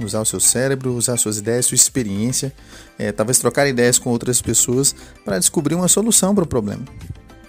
usar 0.01 0.21
o 0.21 0.25
seu 0.25 0.41
cérebro, 0.41 0.95
usar 0.95 1.17
suas 1.17 1.39
ideias, 1.39 1.67
sua 1.67 1.75
experiência, 1.75 2.53
é, 2.99 3.11
talvez 3.11 3.39
trocar 3.39 3.67
ideias 3.67 3.99
com 3.99 4.11
outras 4.11 4.43
pessoas 4.43 4.95
para 5.25 5.39
descobrir 5.39 5.75
uma 5.75 5.89
solução 5.89 6.35
para 6.35 6.45
o 6.45 6.47
problema. 6.47 6.85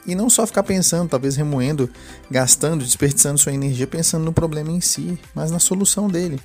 E 0.06 0.16
não 0.16 0.30
só 0.30 0.46
ficar 0.46 0.64
pensando, 0.64 1.10
talvez 1.10 1.36
remoendo, 1.36 1.90
gastando, 2.30 2.84
desperdiçando 2.84 3.38
sua 3.38 3.54
energia 3.54 3.88
pensando 3.88 4.24
no 4.24 4.34
problema 4.34 4.72
em 4.72 4.82
si, 4.82 5.18
mas 5.34 5.52
na 5.52 5.60
solução 5.60 6.08
dele. 6.08 6.40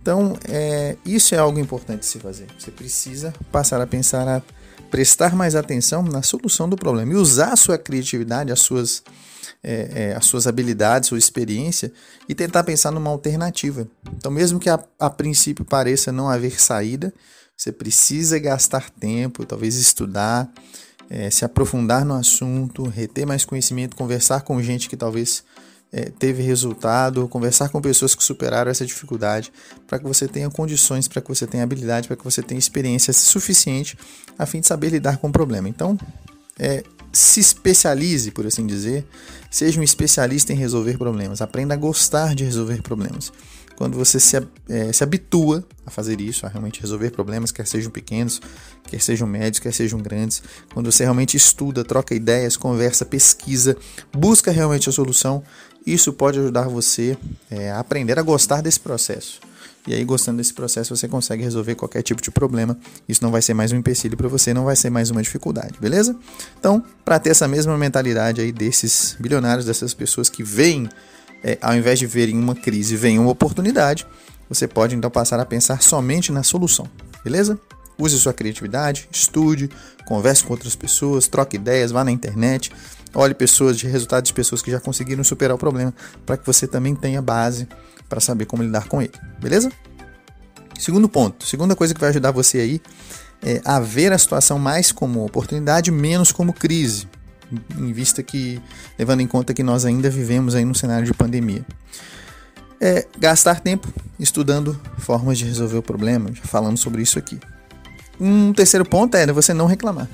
Então, 0.00 0.36
é, 0.48 0.96
isso 1.04 1.34
é 1.34 1.38
algo 1.38 1.58
importante 1.58 2.00
de 2.00 2.06
se 2.06 2.18
fazer. 2.18 2.46
Você 2.58 2.70
precisa 2.70 3.34
passar 3.52 3.80
a 3.80 3.86
pensar, 3.86 4.26
a 4.26 4.42
prestar 4.90 5.34
mais 5.34 5.54
atenção 5.54 6.02
na 6.02 6.22
solução 6.22 6.68
do 6.68 6.76
problema 6.76 7.12
e 7.12 7.16
usar 7.16 7.52
a 7.52 7.56
sua 7.56 7.76
criatividade, 7.76 8.50
as 8.50 8.60
suas, 8.60 9.02
é, 9.62 9.90
é, 9.94 10.16
as 10.16 10.24
suas 10.24 10.46
habilidades, 10.46 11.08
sua 11.08 11.18
experiência 11.18 11.92
e 12.28 12.34
tentar 12.34 12.64
pensar 12.64 12.90
numa 12.90 13.10
alternativa. 13.10 13.86
Então, 14.16 14.30
mesmo 14.30 14.58
que 14.58 14.70
a, 14.70 14.82
a 14.98 15.10
princípio 15.10 15.64
pareça 15.64 16.10
não 16.10 16.28
haver 16.28 16.60
saída, 16.60 17.12
você 17.56 17.70
precisa 17.70 18.38
gastar 18.38 18.88
tempo, 18.88 19.44
talvez 19.44 19.76
estudar, 19.76 20.50
é, 21.10 21.28
se 21.28 21.44
aprofundar 21.44 22.04
no 22.04 22.14
assunto, 22.14 22.84
reter 22.84 23.26
mais 23.26 23.44
conhecimento, 23.44 23.96
conversar 23.96 24.42
com 24.42 24.62
gente 24.62 24.88
que 24.88 24.96
talvez 24.96 25.42
é, 25.92 26.04
teve 26.04 26.40
resultado, 26.40 27.26
conversar 27.26 27.68
com 27.68 27.80
pessoas 27.80 28.14
que 28.14 28.22
superaram 28.22 28.70
essa 28.70 28.86
dificuldade, 28.86 29.52
para 29.88 29.98
que 29.98 30.06
você 30.06 30.28
tenha 30.28 30.48
condições, 30.48 31.08
para 31.08 31.20
que 31.20 31.28
você 31.28 31.48
tenha 31.48 31.64
habilidade, 31.64 32.06
para 32.06 32.16
que 32.16 32.22
você 32.22 32.42
tenha 32.42 32.58
experiência 32.58 33.12
suficiente 33.12 33.98
a 34.38 34.46
fim 34.46 34.60
de 34.60 34.68
saber 34.68 34.90
lidar 34.90 35.18
com 35.18 35.28
o 35.28 35.32
problema. 35.32 35.68
Então, 35.68 35.98
é, 36.56 36.84
se 37.12 37.40
especialize, 37.40 38.30
por 38.30 38.46
assim 38.46 38.66
dizer, 38.66 39.06
seja 39.50 39.80
um 39.80 39.82
especialista 39.82 40.52
em 40.52 40.56
resolver 40.56 40.96
problemas, 40.96 41.40
aprenda 41.40 41.74
a 41.74 41.76
gostar 41.76 42.34
de 42.34 42.44
resolver 42.44 42.82
problemas 42.82 43.32
quando 43.80 43.96
você 43.96 44.20
se, 44.20 44.36
é, 44.68 44.92
se 44.92 45.02
habitua 45.02 45.64
a 45.86 45.90
fazer 45.90 46.20
isso, 46.20 46.44
a 46.44 46.50
realmente 46.50 46.82
resolver 46.82 47.12
problemas, 47.12 47.50
quer 47.50 47.66
sejam 47.66 47.90
pequenos, 47.90 48.38
quer 48.86 49.00
sejam 49.00 49.26
médios, 49.26 49.58
quer 49.58 49.72
sejam 49.72 49.98
grandes, 49.98 50.42
quando 50.74 50.92
você 50.92 51.02
realmente 51.02 51.34
estuda, 51.34 51.82
troca 51.82 52.14
ideias, 52.14 52.58
conversa, 52.58 53.06
pesquisa, 53.06 53.74
busca 54.12 54.50
realmente 54.50 54.90
a 54.90 54.92
solução, 54.92 55.42
isso 55.86 56.12
pode 56.12 56.38
ajudar 56.38 56.68
você 56.68 57.16
é, 57.50 57.70
a 57.70 57.78
aprender 57.78 58.18
a 58.18 58.22
gostar 58.22 58.60
desse 58.60 58.78
processo. 58.78 59.40
E 59.86 59.94
aí, 59.94 60.04
gostando 60.04 60.38
desse 60.38 60.52
processo, 60.52 60.94
você 60.94 61.08
consegue 61.08 61.42
resolver 61.42 61.74
qualquer 61.74 62.02
tipo 62.02 62.20
de 62.20 62.30
problema. 62.30 62.76
Isso 63.08 63.22
não 63.22 63.30
vai 63.30 63.40
ser 63.40 63.54
mais 63.54 63.72
um 63.72 63.76
empecilho 63.76 64.16
para 64.16 64.28
você, 64.28 64.52
não 64.52 64.64
vai 64.64 64.76
ser 64.76 64.90
mais 64.90 65.10
uma 65.10 65.22
dificuldade, 65.22 65.78
beleza? 65.80 66.14
Então, 66.58 66.84
para 67.04 67.18
ter 67.18 67.30
essa 67.30 67.48
mesma 67.48 67.76
mentalidade 67.78 68.40
aí 68.40 68.52
desses 68.52 69.16
bilionários, 69.18 69.64
dessas 69.64 69.94
pessoas 69.94 70.28
que 70.28 70.42
veem, 70.42 70.88
é, 71.42 71.58
ao 71.62 71.74
invés 71.74 71.98
de 71.98 72.06
verem 72.06 72.38
uma 72.38 72.54
crise, 72.54 72.94
veem 72.96 73.18
uma 73.18 73.30
oportunidade, 73.30 74.06
você 74.48 74.68
pode 74.68 74.94
então 74.94 75.10
passar 75.10 75.40
a 75.40 75.46
pensar 75.46 75.80
somente 75.80 76.30
na 76.30 76.42
solução, 76.42 76.86
beleza? 77.24 77.58
Use 78.00 78.18
sua 78.18 78.32
criatividade, 78.32 79.08
estude, 79.12 79.70
converse 80.06 80.42
com 80.42 80.52
outras 80.54 80.74
pessoas, 80.74 81.28
troque 81.28 81.56
ideias, 81.56 81.92
vá 81.92 82.02
na 82.02 82.10
internet, 82.10 82.72
olhe 83.14 83.34
pessoas 83.34 83.78
de 83.78 83.86
resultados 83.86 84.28
de 84.28 84.34
pessoas 84.34 84.62
que 84.62 84.70
já 84.70 84.80
conseguiram 84.80 85.22
superar 85.22 85.54
o 85.54 85.58
problema, 85.58 85.94
para 86.24 86.36
que 86.36 86.46
você 86.46 86.66
também 86.66 86.94
tenha 86.94 87.20
base 87.20 87.68
para 88.08 88.20
saber 88.20 88.46
como 88.46 88.62
lidar 88.62 88.88
com 88.88 89.02
ele, 89.02 89.12
beleza? 89.38 89.70
Segundo 90.78 91.08
ponto, 91.08 91.46
segunda 91.46 91.76
coisa 91.76 91.92
que 91.92 92.00
vai 92.00 92.08
ajudar 92.08 92.30
você 92.30 92.58
aí 92.58 92.82
é 93.42 93.60
a 93.64 93.78
ver 93.78 94.12
a 94.12 94.18
situação 94.18 94.58
mais 94.58 94.90
como 94.90 95.24
oportunidade, 95.24 95.90
menos 95.90 96.32
como 96.32 96.52
crise, 96.52 97.06
em 97.78 97.92
vista 97.92 98.22
que, 98.22 98.60
levando 98.98 99.20
em 99.20 99.26
conta 99.26 99.52
que 99.52 99.62
nós 99.62 99.84
ainda 99.84 100.08
vivemos 100.08 100.54
aí 100.54 100.64
num 100.64 100.74
cenário 100.74 101.04
de 101.04 101.12
pandemia. 101.12 101.64
É 102.80 103.06
gastar 103.18 103.60
tempo 103.60 103.92
estudando 104.18 104.80
formas 104.98 105.38
de 105.38 105.44
resolver 105.44 105.76
o 105.76 105.82
problema, 105.82 106.32
já 106.32 106.44
falamos 106.44 106.80
sobre 106.80 107.02
isso 107.02 107.18
aqui. 107.18 107.38
Um 108.20 108.52
terceiro 108.52 108.84
ponto 108.84 109.16
é 109.16 109.26
você 109.32 109.54
não 109.54 109.66
reclamar. 109.66 110.08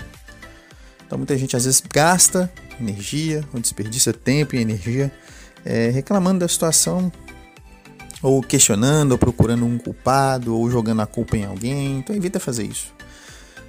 Então 1.07 1.19
muita 1.19 1.37
gente 1.37 1.57
às 1.57 1.65
vezes 1.65 1.83
gasta 1.93 2.51
energia, 2.81 3.45
ou 3.53 3.61
desperdiça 3.61 4.13
tempo 4.13 4.55
e 4.55 4.61
energia 4.61 5.13
é, 5.65 5.89
reclamando 5.89 6.41
da 6.41 6.49
situação 6.49 7.11
ou 8.23 8.43
questionando, 8.43 9.13
ou 9.13 9.19
procurando 9.19 9.65
um 9.67 9.79
culpado, 9.79 10.57
ou 10.57 10.71
jogando 10.71 11.03
a 11.03 11.07
culpa 11.07 11.37
em 11.37 11.45
alguém. 11.45 11.99
Então 11.99 12.15
evita 12.17 12.41
fazer 12.41 12.65
isso. 12.65 12.96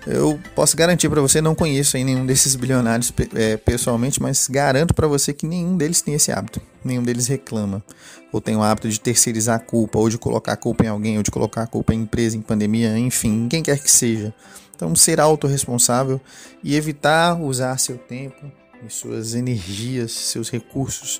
Eu 0.09 0.39
posso 0.55 0.77
garantir 0.77 1.09
para 1.09 1.19
você, 1.19 1.41
não 1.41 1.53
conheço 1.53 1.97
nenhum 1.97 2.25
desses 2.25 2.55
bilionários 2.55 3.11
é, 3.35 3.57
pessoalmente, 3.57 4.21
mas 4.21 4.47
garanto 4.47 4.93
para 4.93 5.07
você 5.07 5.33
que 5.33 5.45
nenhum 5.45 5.75
deles 5.75 6.01
tem 6.01 6.13
esse 6.13 6.31
hábito. 6.31 6.61
Nenhum 6.83 7.03
deles 7.03 7.27
reclama. 7.27 7.83
Ou 8.31 8.39
tem 8.39 8.55
o 8.55 8.63
hábito 8.63 8.87
de 8.87 8.99
terceirizar 8.99 9.57
a 9.57 9.59
culpa, 9.59 9.99
ou 9.99 10.09
de 10.09 10.17
colocar 10.17 10.53
a 10.53 10.57
culpa 10.57 10.85
em 10.85 10.87
alguém, 10.87 11.17
ou 11.17 11.23
de 11.23 11.31
colocar 11.31 11.63
a 11.63 11.67
culpa 11.67 11.93
em 11.93 12.01
empresa, 12.01 12.37
em 12.37 12.41
pandemia, 12.41 12.97
enfim, 12.97 13.47
quem 13.49 13.61
quer 13.61 13.79
que 13.79 13.91
seja. 13.91 14.33
Então, 14.75 14.95
ser 14.95 15.19
autorresponsável 15.19 16.21
e 16.63 16.75
evitar 16.75 17.39
usar 17.41 17.77
seu 17.77 17.97
tempo, 17.97 18.51
suas 18.87 19.33
energias, 19.33 20.11
seus 20.11 20.49
recursos 20.49 21.19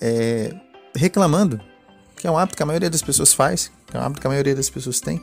é, 0.00 0.52
reclamando 0.94 1.60
que 2.16 2.26
é 2.26 2.30
um 2.30 2.38
hábito 2.38 2.56
que 2.56 2.62
a 2.62 2.66
maioria 2.66 2.88
das 2.88 3.02
pessoas 3.02 3.32
faz, 3.32 3.70
que 3.86 3.96
é 3.96 4.00
um 4.00 4.02
hábito 4.02 4.20
que 4.20 4.26
a 4.26 4.30
maioria 4.30 4.54
das 4.54 4.70
pessoas 4.70 5.00
tem, 5.00 5.22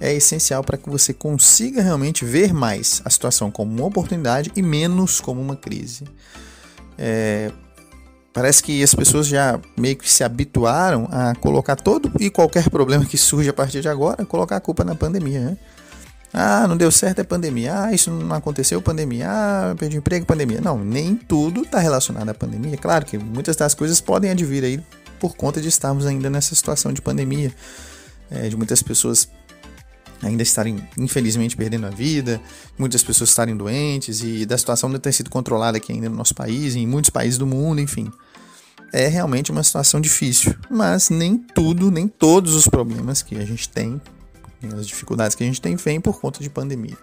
é 0.00 0.12
essencial 0.12 0.62
para 0.62 0.76
que 0.76 0.88
você 0.88 1.12
consiga 1.12 1.82
realmente 1.82 2.24
ver 2.24 2.52
mais 2.52 3.00
a 3.04 3.10
situação 3.10 3.50
como 3.50 3.72
uma 3.72 3.86
oportunidade 3.86 4.52
e 4.54 4.62
menos 4.62 5.20
como 5.20 5.40
uma 5.40 5.56
crise. 5.56 6.04
É, 6.98 7.50
parece 8.32 8.62
que 8.62 8.82
as 8.82 8.94
pessoas 8.94 9.26
já 9.26 9.58
meio 9.76 9.96
que 9.96 10.10
se 10.10 10.24
habituaram 10.24 11.08
a 11.10 11.34
colocar 11.36 11.76
todo 11.76 12.10
e 12.20 12.30
qualquer 12.30 12.68
problema 12.70 13.04
que 13.04 13.16
surge 13.16 13.48
a 13.48 13.52
partir 13.52 13.80
de 13.80 13.88
agora, 13.88 14.24
colocar 14.24 14.56
a 14.56 14.60
culpa 14.60 14.84
na 14.84 14.94
pandemia. 14.94 15.40
Né? 15.40 15.58
Ah, 16.36 16.66
não 16.66 16.76
deu 16.76 16.90
certo 16.90 17.20
é 17.20 17.24
pandemia. 17.24 17.84
Ah, 17.84 17.92
isso 17.92 18.10
não 18.10 18.34
aconteceu, 18.34 18.82
pandemia. 18.82 19.26
Ah, 19.30 19.74
perdi 19.78 19.98
emprego, 19.98 20.26
pandemia. 20.26 20.60
Não, 20.60 20.76
nem 20.76 21.14
tudo 21.14 21.62
está 21.62 21.78
relacionado 21.78 22.28
à 22.28 22.34
pandemia. 22.34 22.76
Claro 22.76 23.06
que 23.06 23.16
muitas 23.16 23.54
das 23.54 23.72
coisas 23.72 24.00
podem 24.00 24.32
advir 24.32 24.64
aí 24.64 24.82
por 25.20 25.36
conta 25.36 25.60
de 25.60 25.68
estarmos 25.68 26.04
ainda 26.04 26.28
nessa 26.28 26.52
situação 26.52 26.92
de 26.92 27.00
pandemia, 27.00 27.54
é, 28.28 28.48
de 28.48 28.56
muitas 28.56 28.82
pessoas 28.82 29.28
ainda 30.24 30.42
estarem, 30.42 30.82
infelizmente, 30.98 31.56
perdendo 31.56 31.86
a 31.86 31.90
vida, 31.90 32.40
muitas 32.78 33.02
pessoas 33.02 33.30
estarem 33.30 33.56
doentes 33.56 34.22
e 34.22 34.46
da 34.46 34.56
situação 34.56 34.88
não 34.88 34.98
ter 34.98 35.12
sido 35.12 35.28
controlada 35.28 35.76
aqui 35.76 35.92
ainda 35.92 36.08
no 36.08 36.16
nosso 36.16 36.34
país 36.34 36.74
em 36.74 36.86
muitos 36.86 37.10
países 37.10 37.38
do 37.38 37.46
mundo, 37.46 37.80
enfim. 37.80 38.10
É 38.92 39.06
realmente 39.08 39.50
uma 39.50 39.62
situação 39.62 40.00
difícil, 40.00 40.54
mas 40.70 41.10
nem 41.10 41.36
tudo, 41.36 41.90
nem 41.90 42.08
todos 42.08 42.54
os 42.54 42.66
problemas 42.66 43.22
que 43.22 43.36
a 43.36 43.44
gente 43.44 43.68
tem, 43.68 44.00
as 44.78 44.86
dificuldades 44.86 45.36
que 45.36 45.42
a 45.42 45.46
gente 45.46 45.60
tem, 45.60 45.76
vêm 45.76 46.00
por 46.00 46.20
conta 46.20 46.40
de 46.40 46.48
pandemia. 46.48 46.96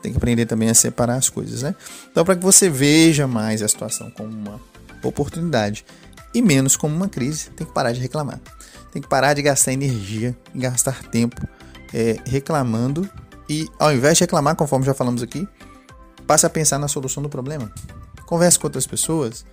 Tem 0.00 0.12
que 0.12 0.18
aprender 0.18 0.46
também 0.46 0.68
a 0.68 0.74
separar 0.74 1.16
as 1.16 1.28
coisas, 1.28 1.62
né? 1.62 1.74
Então, 2.10 2.24
para 2.24 2.36
que 2.36 2.42
você 2.42 2.68
veja 2.68 3.26
mais 3.26 3.62
a 3.62 3.68
situação 3.68 4.10
como 4.10 4.30
uma 4.30 4.60
oportunidade 5.02 5.84
e 6.32 6.40
menos 6.40 6.76
como 6.76 6.94
uma 6.94 7.08
crise, 7.08 7.50
tem 7.50 7.66
que 7.66 7.72
parar 7.72 7.92
de 7.92 8.00
reclamar. 8.00 8.40
Tem 8.92 9.02
que 9.02 9.08
parar 9.08 9.34
de 9.34 9.42
gastar 9.42 9.72
energia 9.72 10.36
e 10.54 10.58
gastar 10.58 11.02
tempo 11.04 11.46
é, 11.94 12.18
reclamando 12.26 13.08
e, 13.48 13.68
ao 13.78 13.94
invés 13.94 14.18
de 14.18 14.24
reclamar, 14.24 14.56
conforme 14.56 14.84
já 14.84 14.92
falamos 14.92 15.22
aqui, 15.22 15.48
passe 16.26 16.44
a 16.44 16.50
pensar 16.50 16.78
na 16.78 16.88
solução 16.88 17.22
do 17.22 17.28
problema. 17.28 17.70
Converse 18.26 18.58
com 18.58 18.66
outras 18.66 18.86
pessoas, 18.86 19.44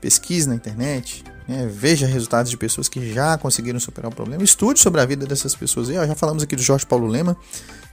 pesquise 0.00 0.46
na 0.46 0.54
internet, 0.54 1.24
né, 1.48 1.66
veja 1.66 2.06
resultados 2.06 2.50
de 2.50 2.56
pessoas 2.58 2.88
que 2.88 3.12
já 3.12 3.38
conseguiram 3.38 3.80
superar 3.80 4.12
o 4.12 4.14
problema, 4.14 4.44
estude 4.44 4.78
sobre 4.78 5.00
a 5.00 5.06
vida 5.06 5.24
dessas 5.24 5.54
pessoas. 5.54 5.88
E, 5.88 5.96
ó, 5.96 6.06
já 6.06 6.14
falamos 6.14 6.42
aqui 6.42 6.54
do 6.54 6.62
Jorge 6.62 6.84
Paulo 6.84 7.06
Lema, 7.06 7.36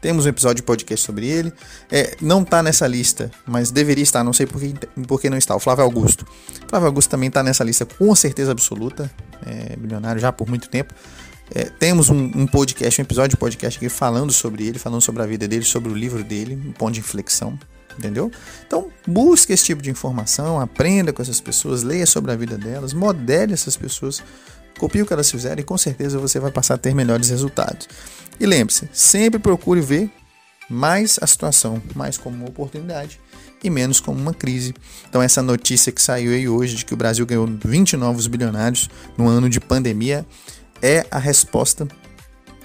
temos 0.01 0.25
um 0.25 0.29
episódio 0.29 0.57
de 0.57 0.63
podcast 0.63 1.05
sobre 1.05 1.27
ele. 1.27 1.53
É, 1.89 2.17
não 2.21 2.41
está 2.41 2.61
nessa 2.61 2.85
lista, 2.85 3.31
mas 3.47 3.71
deveria 3.71 4.03
estar, 4.03 4.23
não 4.23 4.33
sei 4.33 4.45
por 4.45 4.59
que, 4.59 4.73
por 5.07 5.21
que 5.21 5.29
não 5.29 5.37
está. 5.37 5.55
O 5.55 5.59
Flávio 5.59 5.83
Augusto. 5.83 6.27
O 6.65 6.69
Flávio 6.69 6.87
Augusto 6.87 7.09
também 7.09 7.27
está 7.29 7.41
nessa 7.41 7.63
lista 7.63 7.85
com 7.85 8.13
certeza 8.13 8.51
absoluta, 8.51 9.09
é, 9.45 9.75
milionário 9.77 10.19
já 10.19 10.31
por 10.31 10.47
muito 10.47 10.69
tempo. 10.69 10.93
É, 11.53 11.65
temos 11.65 12.09
um, 12.09 12.31
um, 12.35 12.47
podcast, 12.47 12.99
um 12.99 13.03
episódio 13.03 13.31
de 13.31 13.37
podcast 13.37 13.77
aqui 13.77 13.89
falando 13.89 14.31
sobre 14.31 14.65
ele, 14.65 14.79
falando 14.79 15.01
sobre 15.01 15.21
a 15.21 15.25
vida 15.25 15.47
dele, 15.47 15.63
sobre 15.63 15.91
o 15.91 15.95
livro 15.95 16.23
dele, 16.23 16.55
um 16.55 16.71
ponto 16.71 16.93
de 16.93 16.99
inflexão, 16.99 17.57
entendeu? 17.97 18.31
Então, 18.65 18.87
busque 19.07 19.53
esse 19.53 19.65
tipo 19.65 19.81
de 19.81 19.89
informação, 19.89 20.59
aprenda 20.59 21.13
com 21.13 21.21
essas 21.21 21.39
pessoas, 21.39 21.83
leia 21.83 22.05
sobre 22.05 22.31
a 22.31 22.35
vida 22.35 22.57
delas, 22.57 22.93
modele 22.93 23.53
essas 23.53 23.77
pessoas, 23.77 24.23
copie 24.79 25.01
o 25.01 25.05
que 25.05 25.13
elas 25.13 25.29
fizeram 25.29 25.59
e 25.61 25.63
com 25.63 25.77
certeza 25.77 26.17
você 26.17 26.39
vai 26.39 26.51
passar 26.51 26.75
a 26.75 26.77
ter 26.77 26.95
melhores 26.95 27.29
resultados. 27.29 27.87
E 28.39 28.45
lembre-se, 28.45 28.89
sempre 28.91 29.39
procure 29.39 29.81
ver 29.81 30.11
mais 30.67 31.19
a 31.21 31.27
situação 31.27 31.81
mais 31.95 32.17
como 32.17 32.37
uma 32.37 32.49
oportunidade 32.49 33.19
e 33.63 33.69
menos 33.69 33.99
como 33.99 34.19
uma 34.19 34.33
crise. 34.33 34.73
Então 35.07 35.21
essa 35.21 35.41
notícia 35.41 35.91
que 35.91 36.01
saiu 36.01 36.33
aí 36.33 36.49
hoje 36.49 36.75
de 36.75 36.85
que 36.85 36.93
o 36.93 36.97
Brasil 36.97 37.25
ganhou 37.25 37.47
20 37.47 37.95
novos 37.97 38.27
bilionários 38.27 38.89
no 39.17 39.27
ano 39.27 39.49
de 39.49 39.59
pandemia 39.59 40.25
é 40.81 41.05
a 41.09 41.17
resposta, 41.17 41.87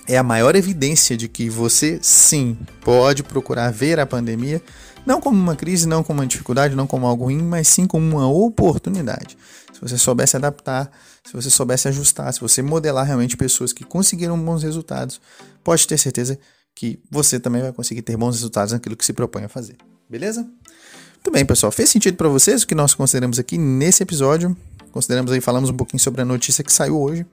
é 0.06 0.16
a 0.16 0.22
maior 0.22 0.56
evidência 0.56 1.16
de 1.16 1.28
que 1.28 1.48
você 1.48 1.98
sim 2.02 2.58
pode 2.80 3.22
procurar 3.22 3.70
ver 3.70 4.00
a 4.00 4.06
pandemia 4.06 4.62
não 5.06 5.20
como 5.20 5.40
uma 5.40 5.56
crise, 5.56 5.88
não 5.88 6.02
como 6.02 6.20
uma 6.20 6.26
dificuldade, 6.26 6.74
não 6.74 6.86
como 6.86 7.06
algo 7.06 7.24
ruim, 7.24 7.42
mas 7.42 7.68
sim 7.68 7.86
como 7.86 8.04
uma 8.04 8.28
oportunidade. 8.28 9.36
Se 9.72 9.80
você 9.80 9.96
soubesse 9.96 10.36
adaptar, 10.36 10.90
se 11.24 11.32
você 11.32 11.48
soubesse 11.48 11.88
ajustar, 11.88 12.32
se 12.32 12.40
você 12.40 12.60
modelar 12.60 13.06
realmente 13.06 13.36
pessoas 13.36 13.72
que 13.72 13.84
conseguiram 13.84 14.38
bons 14.38 14.62
resultados, 14.62 15.20
pode 15.64 15.86
ter 15.86 15.98
certeza 15.98 16.38
que 16.74 17.00
você 17.10 17.40
também 17.40 17.62
vai 17.62 17.72
conseguir 17.72 18.02
ter 18.02 18.16
bons 18.16 18.36
resultados 18.36 18.72
naquilo 18.72 18.96
que 18.96 19.04
se 19.04 19.12
propõe 19.12 19.44
a 19.44 19.48
fazer. 19.48 19.76
Beleza? 20.08 20.42
Muito 20.42 21.30
bem, 21.30 21.44
pessoal. 21.44 21.70
Fez 21.72 21.90
sentido 21.90 22.16
para 22.16 22.28
vocês 22.28 22.62
o 22.62 22.66
que 22.66 22.74
nós 22.74 22.94
consideramos 22.94 23.38
aqui 23.38 23.58
nesse 23.58 24.02
episódio? 24.02 24.56
Consideramos 24.90 25.32
aí, 25.32 25.40
falamos 25.40 25.70
um 25.70 25.76
pouquinho 25.76 26.00
sobre 26.00 26.22
a 26.22 26.24
notícia 26.24 26.64
que 26.64 26.72
saiu 26.72 27.00
hoje 27.00 27.26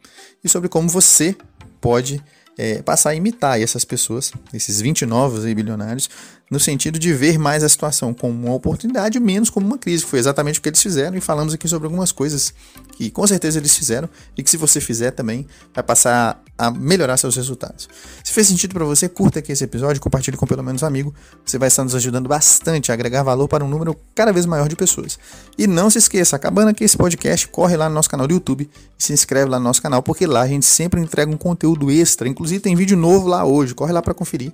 e 0.43 0.49
sobre 0.49 0.69
como 0.69 0.87
você 0.87 1.35
pode 1.81 2.23
é, 2.57 2.81
passar 2.81 3.11
a 3.11 3.15
imitar 3.15 3.61
essas 3.61 3.85
pessoas, 3.85 4.31
esses 4.53 4.81
20 4.81 5.05
novos 5.05 5.43
bilionários, 5.43 6.09
no 6.49 6.59
sentido 6.59 6.97
de 6.97 7.13
ver 7.13 7.37
mais 7.37 7.63
a 7.63 7.69
situação 7.69 8.13
como 8.13 8.47
uma 8.47 8.53
oportunidade, 8.53 9.19
menos 9.19 9.49
como 9.49 9.65
uma 9.65 9.77
crise. 9.77 10.05
Foi 10.05 10.19
exatamente 10.19 10.59
o 10.59 10.61
que 10.61 10.69
eles 10.69 10.81
fizeram 10.81 11.17
e 11.17 11.21
falamos 11.21 11.53
aqui 11.53 11.67
sobre 11.67 11.85
algumas 11.87 12.11
coisas 12.11 12.53
que 12.93 13.09
com 13.11 13.25
certeza 13.27 13.59
eles 13.59 13.75
fizeram 13.75 14.09
e 14.37 14.41
que 14.41 14.49
se 14.49 14.57
você 14.57 14.79
fizer 14.79 15.11
também 15.11 15.45
vai 15.73 15.83
passar 15.83 16.41
a 16.57 16.71
melhorar 16.71 17.17
seus 17.17 17.35
resultados. 17.35 17.87
Se 18.23 18.31
fez 18.31 18.47
sentido 18.47 18.73
para 18.73 18.85
você, 18.85 19.07
curta 19.07 19.39
aqui 19.39 19.51
esse 19.51 19.63
episódio, 19.63 20.01
compartilhe 20.01 20.37
com 20.37 20.47
pelo 20.47 20.63
menos 20.63 20.81
um 20.81 20.85
amigo. 20.85 21.13
Você 21.45 21.57
vai 21.57 21.67
estar 21.67 21.83
nos 21.83 21.93
ajudando 21.93 22.27
bastante 22.27 22.91
a 22.91 22.93
agregar 22.93 23.23
valor 23.23 23.47
para 23.47 23.63
um 23.63 23.67
número 23.67 23.95
cada 24.15 24.31
vez 24.31 24.45
maior 24.45 24.67
de 24.67 24.75
pessoas. 24.75 25.19
E 25.57 25.67
não 25.67 25.89
se 25.89 25.97
esqueça, 25.97 26.35
acabando 26.35 26.69
aqui 26.69 26.83
esse 26.83 26.97
podcast, 26.97 27.47
corre 27.49 27.77
lá 27.77 27.87
no 27.87 27.95
nosso 27.95 28.09
canal 28.09 28.27
do 28.27 28.33
YouTube 28.33 28.69
e 28.97 29.03
se 29.03 29.13
inscreve 29.13 29.49
lá 29.49 29.59
no 29.59 29.65
nosso 29.65 29.81
canal, 29.81 30.01
porque 30.01 30.25
lá 30.25 30.41
a 30.41 30.47
gente 30.47 30.65
sempre 30.65 30.99
entrega 30.99 31.31
um 31.31 31.37
conteúdo 31.37 31.91
extra. 31.91 32.27
Inclusive 32.27 32.59
tem 32.59 32.75
vídeo 32.75 32.97
novo 32.97 33.27
lá 33.27 33.45
hoje, 33.45 33.75
corre 33.75 33.93
lá 33.93 34.01
para 34.01 34.13
conferir. 34.13 34.51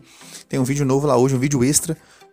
Tem 0.50 0.60
um 0.60 0.64
vídeo 0.64 0.86
novo 0.86 1.08
lá 1.08 1.18
hoje, 1.18 1.36
um 1.36 1.40
vídeo 1.40 1.64
extra, 1.64 1.83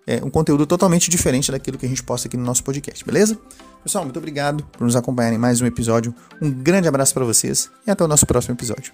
é, 0.07 0.23
um 0.25 0.31
conteúdo 0.31 0.67
totalmente 0.67 1.11
diferente 1.11 1.53
daquilo 1.53 1.79
que 1.79 1.87
a 1.87 1.89
gente 1.89 2.03
posta 2.03 2.29
aqui 2.29 2.37
no 2.37 2.45
nosso 2.45 2.65
podcast, 2.65 3.05
beleza? 3.05 3.39
Pessoal, 3.83 4.05
muito 4.05 4.19
obrigado 4.19 4.65
por 4.73 4.85
nos 4.85 4.97
acompanharem 4.97 5.37
em 5.37 5.41
mais 5.41 5.61
um 5.61 5.67
episódio. 5.67 6.15
Um 6.41 6.51
grande 6.51 6.89
abraço 6.89 7.15
para 7.15 7.25
vocês 7.25 7.71
e 7.87 7.91
até 7.91 8.05
o 8.05 8.09
nosso 8.09 8.27
próximo 8.27 8.55
episódio. 8.55 8.93